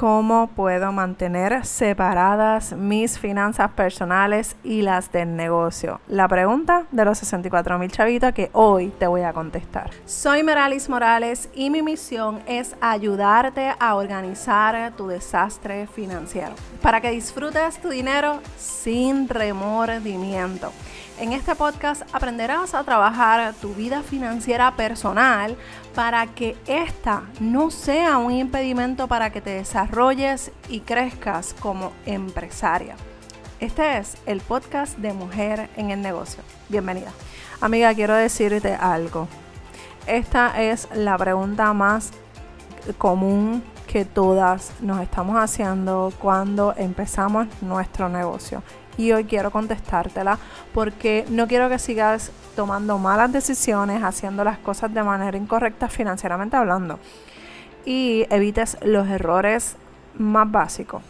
[0.00, 6.00] ¿Cómo puedo mantener separadas mis finanzas personales y las del negocio?
[6.08, 9.90] La pregunta de los 64 mil chavitos que hoy te voy a contestar.
[10.06, 17.10] Soy Meralis Morales y mi misión es ayudarte a organizar tu desastre financiero para que
[17.10, 20.72] disfrutes tu dinero sin remordimiento.
[21.20, 25.54] En este podcast aprenderás a trabajar tu vida financiera personal
[25.94, 32.96] para que esta no sea un impedimento para que te desarrolles y crezcas como empresaria.
[33.60, 36.42] Este es el podcast de Mujer en el Negocio.
[36.70, 37.12] Bienvenida.
[37.60, 39.28] Amiga, quiero decirte algo.
[40.06, 42.12] Esta es la pregunta más
[42.96, 48.62] común que todas nos estamos haciendo cuando empezamos nuestro negocio
[49.00, 50.38] y hoy quiero contestártela
[50.74, 56.56] porque no quiero que sigas tomando malas decisiones, haciendo las cosas de manera incorrecta financieramente
[56.56, 56.98] hablando
[57.86, 59.76] y evites los errores
[60.18, 61.02] más básicos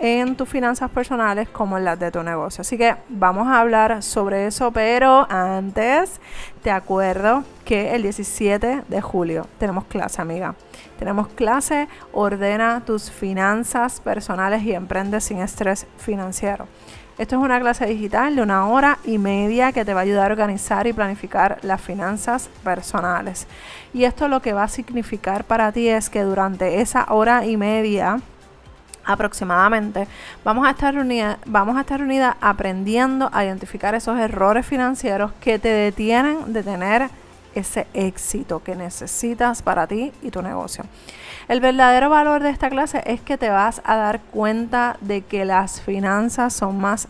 [0.00, 2.60] en tus finanzas personales como en las de tu negocio.
[2.60, 6.20] Así que vamos a hablar sobre eso, pero antes
[6.62, 10.54] te acuerdo que el 17 de julio tenemos clase, amiga.
[10.98, 16.66] Tenemos clase Ordena tus finanzas personales y emprende sin estrés financiero.
[17.18, 20.30] Esto es una clase digital de una hora y media que te va a ayudar
[20.30, 23.48] a organizar y planificar las finanzas personales.
[23.92, 27.56] Y esto lo que va a significar para ti es que durante esa hora y
[27.56, 28.20] media
[29.04, 30.06] aproximadamente,
[30.44, 35.58] vamos a estar reunidas, vamos a estar unidas aprendiendo a identificar esos errores financieros que
[35.58, 37.10] te detienen de tener
[37.54, 40.84] ese éxito que necesitas para ti y tu negocio.
[41.48, 45.44] El verdadero valor de esta clase es que te vas a dar cuenta de que
[45.44, 47.08] las finanzas son más,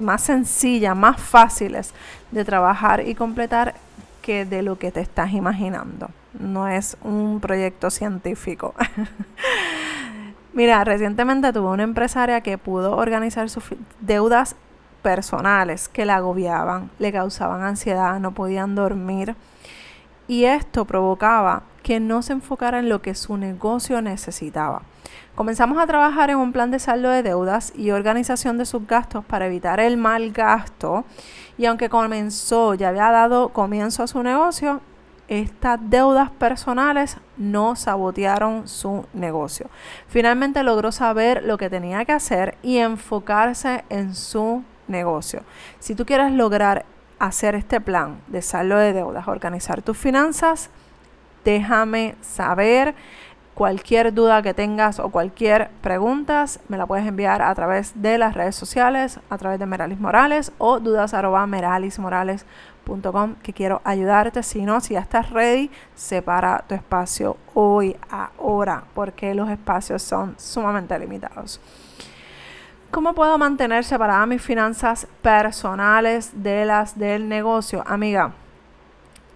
[0.00, 1.94] más sencillas, más fáciles
[2.30, 3.74] de trabajar y completar
[4.22, 6.10] que de lo que te estás imaginando.
[6.38, 8.74] No es un proyecto científico.
[10.52, 13.64] Mira, recientemente tuve una empresaria que pudo organizar sus
[14.00, 14.56] deudas
[15.02, 19.36] personales que la agobiaban, le causaban ansiedad, no podían dormir.
[20.28, 24.82] Y esto provocaba que no se enfocara en lo que su negocio necesitaba.
[25.36, 29.24] Comenzamos a trabajar en un plan de saldo de deudas y organización de sus gastos
[29.24, 31.04] para evitar el mal gasto.
[31.58, 34.80] Y aunque comenzó, ya había dado comienzo a su negocio,
[35.28, 39.68] estas deudas personales no sabotearon su negocio.
[40.08, 45.42] Finalmente logró saber lo que tenía que hacer y enfocarse en su negocio.
[45.78, 46.86] Si tú quieres lograr
[47.18, 50.68] hacer este plan de saldo de deudas, organizar tus finanzas,
[51.44, 52.94] déjame saber.
[53.54, 58.34] Cualquier duda que tengas o cualquier pregunta me la puedes enviar a través de las
[58.34, 64.42] redes sociales, a través de Meralis Morales o dudas meralismorales.com que quiero ayudarte.
[64.42, 70.34] Si no, si ya estás ready, separa tu espacio hoy, ahora, porque los espacios son
[70.36, 71.58] sumamente limitados.
[72.90, 77.82] ¿Cómo puedo mantener separadas mis finanzas personales de las del negocio?
[77.86, 78.32] Amiga,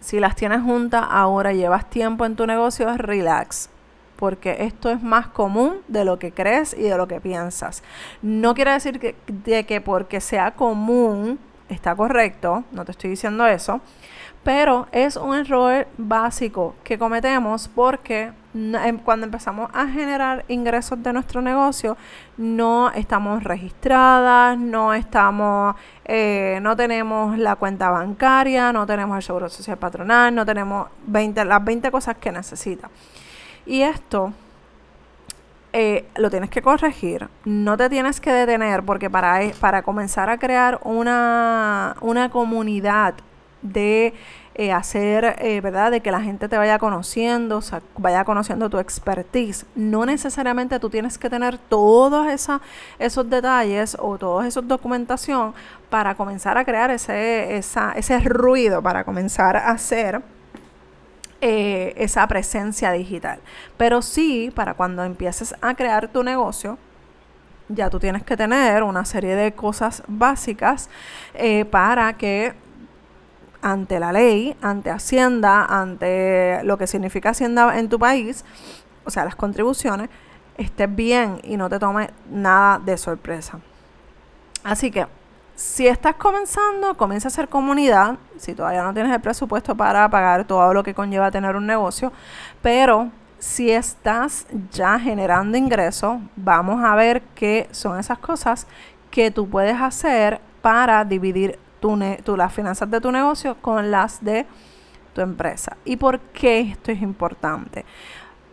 [0.00, 3.70] si las tienes juntas ahora, llevas tiempo en tu negocio, relax.
[4.16, 7.82] Porque esto es más común de lo que crees y de lo que piensas.
[8.22, 11.38] No quiere decir que, de que porque sea común
[11.68, 13.80] está correcto, no te estoy diciendo eso,
[14.42, 21.12] pero es un error básico que cometemos porque em, cuando empezamos a generar ingresos de
[21.12, 21.96] nuestro negocio
[22.36, 29.48] no estamos registradas, no estamos, eh, no tenemos la cuenta bancaria, no tenemos el seguro
[29.48, 32.88] social patronal, no tenemos 20, las 20 cosas que necesita.
[33.66, 34.32] Y esto
[35.72, 40.30] eh, lo tienes que corregir, no te tienes que detener porque para, e, para comenzar
[40.30, 43.14] a crear una, una comunidad
[43.60, 44.14] de
[44.54, 45.90] eh, hacer, eh, ¿verdad?
[45.90, 47.60] De que la gente te vaya conociendo,
[47.96, 49.66] vaya conociendo tu expertise.
[49.74, 52.26] No necesariamente tú tienes que tener todos
[52.98, 55.54] esos detalles o toda esa documentación
[55.90, 60.22] para comenzar a crear ese, ese ruido, para comenzar a hacer
[61.40, 63.40] eh, esa presencia digital.
[63.76, 66.78] Pero sí, para cuando empieces a crear tu negocio,
[67.68, 70.88] ya tú tienes que tener una serie de cosas básicas
[71.70, 72.54] para que
[73.60, 78.44] ante la ley, ante Hacienda, ante lo que significa Hacienda en tu país,
[79.04, 80.10] o sea, las contribuciones,
[80.56, 83.60] estés bien y no te tome nada de sorpresa.
[84.64, 85.06] Así que,
[85.58, 90.44] si estás comenzando, comienza a hacer comunidad, si todavía no tienes el presupuesto para pagar
[90.44, 92.12] todo lo que conlleva tener un negocio,
[92.62, 93.10] pero
[93.40, 98.68] si estás ya generando ingresos, vamos a ver qué son esas cosas
[99.10, 101.58] que tú puedes hacer para dividir
[102.24, 104.46] las finanzas de tu negocio con las de
[105.12, 105.76] tu empresa.
[105.84, 107.84] ¿Y por qué esto es importante?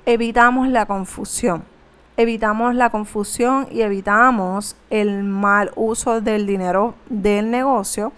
[0.08, 1.75] Evitamos la confusión.
[2.17, 8.13] Evitamos la confusión y evitamos el mal uso del dinero del negocio.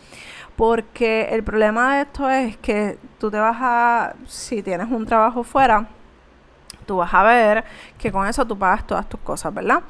[0.56, 5.44] Porque el problema de esto es que tú te vas a, si tienes un trabajo
[5.44, 5.88] fuera,
[6.88, 7.64] tú vas a ver
[8.00, 9.84] que con eso tú pagas todas tus cosas, ¿verdad?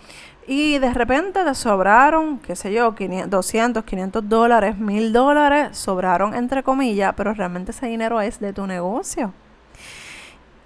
[0.46, 6.34] Y de repente te sobraron, qué sé yo, 500, 200, 500 dólares, 1000 dólares, sobraron
[6.34, 9.34] entre comillas, pero realmente ese dinero es de tu negocio.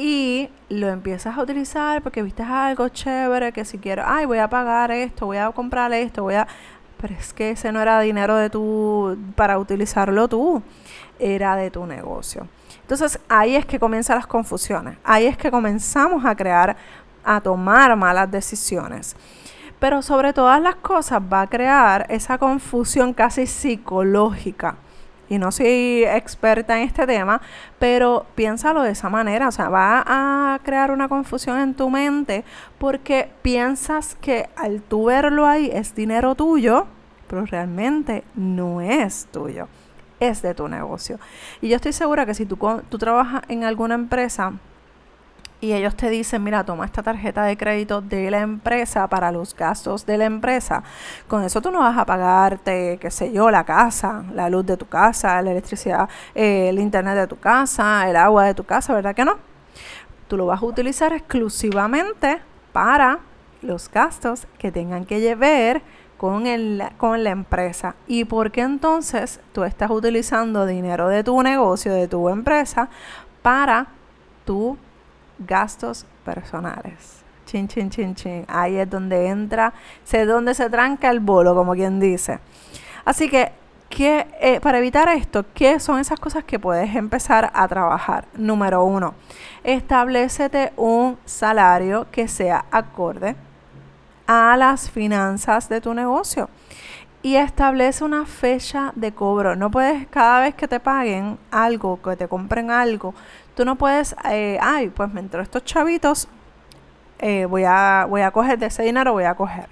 [0.03, 4.49] Y lo empiezas a utilizar porque viste algo chévere, que si quiero, ay, voy a
[4.49, 6.47] pagar esto, voy a comprar esto, voy a...
[6.99, 10.63] Pero es que ese no era dinero de tu, para utilizarlo tú,
[11.19, 12.47] era de tu negocio.
[12.81, 16.75] Entonces ahí es que comienzan las confusiones, ahí es que comenzamos a crear,
[17.23, 19.15] a tomar malas decisiones
[19.77, 24.75] pero sobre todas las cosas va a crear esa confusión casi psicológica.
[25.31, 27.41] Y no soy experta en este tema,
[27.79, 32.43] pero piénsalo de esa manera, o sea, va a crear una confusión en tu mente
[32.77, 36.85] porque piensas que al tú verlo ahí es dinero tuyo,
[37.29, 39.69] pero realmente no es tuyo,
[40.19, 41.17] es de tu negocio.
[41.61, 42.57] Y yo estoy segura que si tú,
[42.89, 44.51] tú trabajas en alguna empresa,
[45.61, 49.55] y ellos te dicen, mira, toma esta tarjeta de crédito de la empresa para los
[49.55, 50.83] gastos de la empresa.
[51.27, 54.75] Con eso tú no vas a pagarte, qué sé yo, la casa, la luz de
[54.75, 58.95] tu casa, la electricidad, eh, el internet de tu casa, el agua de tu casa,
[58.95, 59.37] ¿verdad que no?
[60.27, 62.41] Tú lo vas a utilizar exclusivamente
[62.73, 63.19] para
[63.61, 65.83] los gastos que tengan que ver
[66.17, 67.95] con, el, con la empresa.
[68.07, 72.89] ¿Y por qué entonces tú estás utilizando dinero de tu negocio, de tu empresa,
[73.43, 73.87] para
[74.45, 74.77] tu
[75.45, 77.21] gastos personales.
[77.45, 78.45] Chin, chin, chin, chin.
[78.47, 79.73] Ahí es donde entra,
[80.03, 82.39] sé dónde se tranca el bolo, como quien dice.
[83.03, 83.51] Así que,
[83.89, 88.25] ¿qué, eh, para evitar esto, ¿qué son esas cosas que puedes empezar a trabajar?
[88.35, 89.15] Número uno,
[89.63, 93.35] establecete un salario que sea acorde
[94.27, 96.49] a las finanzas de tu negocio
[97.23, 99.55] y establece una fecha de cobro.
[99.55, 103.13] No puedes cada vez que te paguen algo, que te compren algo,
[103.55, 106.27] Tú no puedes, eh, ay, pues me entró estos chavitos,
[107.19, 109.67] eh, voy, a, voy a coger de ese dinero, voy a coger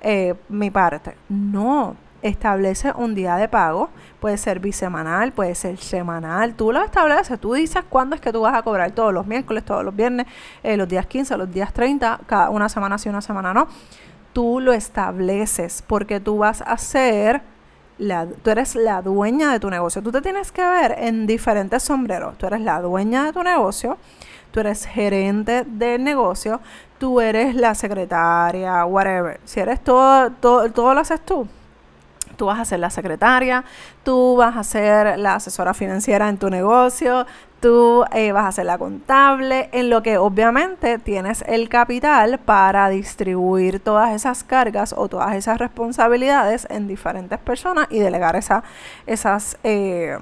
[0.00, 1.14] eh, mi parte.
[1.28, 7.38] No, establece un día de pago, puede ser bisemanal, puede ser semanal, tú lo estableces,
[7.38, 10.26] tú dices cuándo es que tú vas a cobrar, todos los miércoles, todos los viernes,
[10.62, 13.68] los días 15, los días 30, cada una semana sí, una semana no.
[14.32, 17.42] Tú lo estableces porque tú vas a hacer
[18.42, 20.02] tú eres la dueña de tu negocio.
[20.02, 22.38] Tú te tienes que ver en diferentes sombreros.
[22.38, 23.98] Tú eres la dueña de tu negocio,
[24.50, 26.60] tú eres gerente del negocio,
[26.98, 29.40] tú eres la secretaria, whatever.
[29.44, 31.46] Si eres todo, todo, todo lo haces tú.
[32.36, 33.64] Tú vas a ser la secretaria,
[34.04, 37.26] tú vas a ser la asesora financiera en tu negocio,
[37.60, 42.88] tú eh, vas a ser la contable, en lo que obviamente tienes el capital para
[42.88, 48.62] distribuir todas esas cargas o todas esas responsabilidades en diferentes personas y delegar esa,
[49.06, 50.18] esas, eh,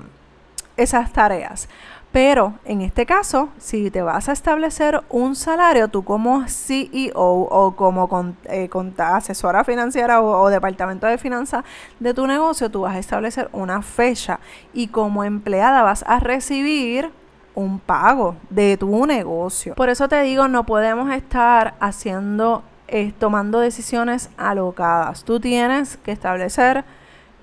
[0.76, 1.68] esas tareas.
[2.16, 7.76] Pero en este caso, si te vas a establecer un salario, tú como CEO o
[7.76, 11.62] como eh, asesora financiera o, departamento de finanzas
[12.00, 14.40] de tu negocio, tú vas a establecer una fecha
[14.72, 17.10] y como empleada vas a recibir
[17.56, 19.74] un pago de tu negocio.
[19.74, 25.24] Por eso te digo, no podemos estar haciendo, eh, tomando decisiones alocadas.
[25.24, 26.84] Tú tienes que establecer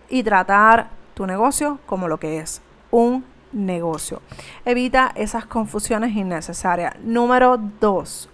[0.09, 4.21] y tratar tu negocio como lo que es, un negocio.
[4.65, 6.93] Evita esas confusiones innecesarias.
[7.03, 8.29] Número dos,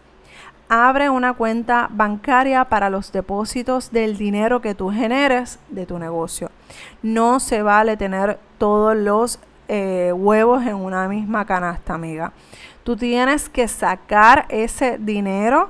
[0.68, 6.52] abre una cuenta bancaria para los depósitos del dinero que tú generes de tu negocio.
[7.02, 12.34] No se vale tener todos los eh, huevos en una misma canasta, amiga.
[12.84, 15.70] Tú tienes que sacar ese dinero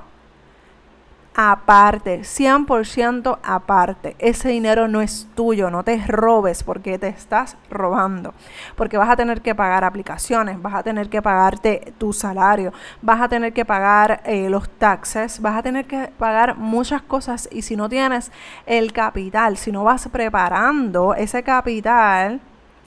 [1.34, 4.16] aparte, 100% aparte.
[4.18, 8.34] Ese dinero no es tuyo, no te robes porque te estás robando.
[8.76, 13.20] Porque vas a tener que pagar aplicaciones, vas a tener que pagarte tu salario, vas
[13.20, 17.62] a tener que pagar eh, los taxes, vas a tener que pagar muchas cosas y
[17.62, 18.32] si no tienes
[18.66, 22.40] el capital, si no vas preparando ese capital,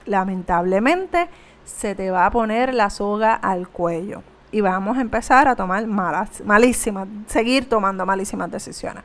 [0.06, 1.30] lamentablemente
[1.66, 5.86] se te va a poner la soga al cuello y vamos a empezar a tomar
[5.88, 9.04] malas, malísimas, seguir tomando malísimas decisiones.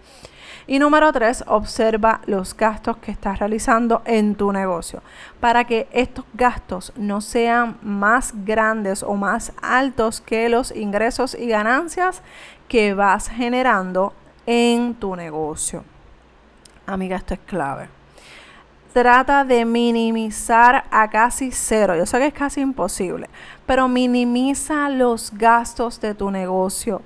[0.66, 5.02] Y número tres, observa los gastos que estás realizando en tu negocio
[5.40, 11.48] para que estos gastos no sean más grandes o más altos que los ingresos y
[11.48, 12.22] ganancias
[12.68, 14.12] que vas generando
[14.44, 15.84] en tu negocio.
[16.86, 17.97] Amiga, esto es clave
[18.92, 21.96] trata de minimizar a casi cero.
[21.96, 23.28] Yo sé que es casi imposible,
[23.66, 27.02] pero minimiza los gastos de tu negocio.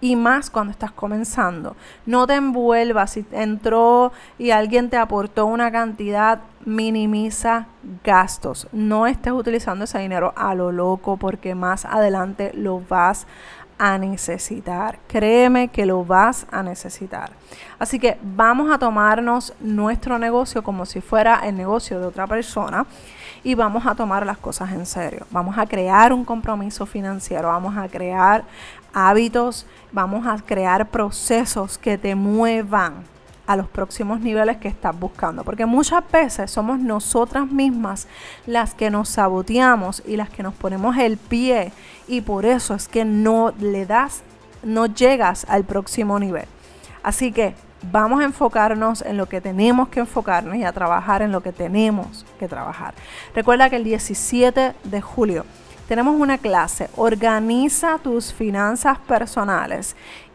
[0.00, 1.74] y más cuando estás comenzando.
[2.04, 7.66] No te envuelvas si entró y alguien te aportó una cantidad, minimiza
[8.04, 8.68] gastos.
[8.72, 13.26] No estés utilizando ese dinero a lo loco porque más adelante lo vas
[13.78, 14.98] a necesitar.
[15.06, 17.30] Créeme que lo vas a necesitar.
[17.78, 22.86] Así que vamos a tomarnos nuestro negocio como si fuera el negocio de otra persona
[23.44, 25.26] y vamos a tomar las cosas en serio.
[25.30, 28.44] Vamos a crear un compromiso financiero, vamos a crear
[28.92, 33.15] hábitos, vamos a crear procesos que te muevan
[33.46, 35.44] a los próximos niveles que estás buscando.
[35.44, 38.06] Porque muchas veces somos nosotras mismas
[38.46, 41.72] las que nos saboteamos y las que nos ponemos el pie
[42.08, 44.22] y por eso es que no le das,
[44.62, 46.46] no llegas al próximo nivel.
[47.02, 47.54] Así que
[47.92, 51.52] vamos a enfocarnos en lo que tenemos que enfocarnos y a trabajar en lo que
[51.52, 52.94] tenemos que trabajar.
[53.34, 55.44] Recuerda que el 17 de julio
[55.88, 59.94] tenemos una clase, organiza tus finanzas personales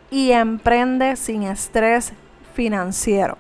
[0.09, 2.13] y emprende sin estrés
[2.53, 3.37] financiero.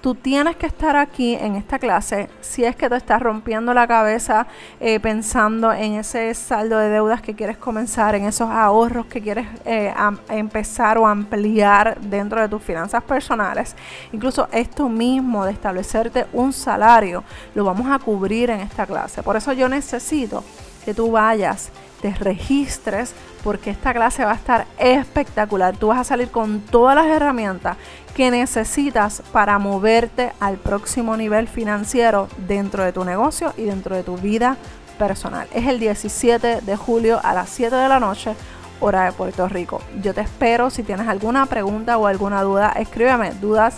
[0.00, 3.86] Tú tienes que estar aquí en esta clase si es que te estás rompiendo la
[3.86, 4.46] cabeza
[4.80, 9.46] eh, pensando en ese saldo de deudas que quieres comenzar, en esos ahorros que quieres
[9.66, 9.92] eh,
[10.30, 13.76] empezar o ampliar dentro de tus finanzas personales.
[14.10, 17.22] Incluso esto mismo de establecerte un salario
[17.54, 19.22] lo vamos a cubrir en esta clase.
[19.22, 20.42] Por eso yo necesito
[20.82, 23.14] que tú vayas, te registres,
[23.44, 25.76] porque esta clase va a estar espectacular.
[25.76, 27.76] Tú vas a salir con todas las herramientas
[28.14, 34.02] que necesitas para moverte al próximo nivel financiero dentro de tu negocio y dentro de
[34.02, 34.56] tu vida
[34.98, 35.48] personal.
[35.54, 38.34] Es el 17 de julio a las 7 de la noche
[38.80, 39.80] hora de Puerto Rico.
[40.02, 40.70] Yo te espero.
[40.70, 43.76] Si tienes alguna pregunta o alguna duda, escríbeme dudas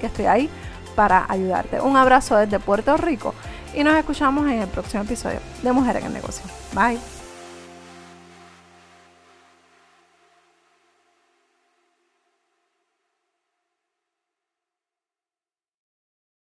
[0.00, 0.50] que estoy ahí
[0.94, 1.80] para ayudarte.
[1.80, 3.34] Un abrazo desde Puerto Rico
[3.76, 6.44] y nos escuchamos en el próximo episodio de Mujeres en el Negocio.
[6.72, 7.15] Bye.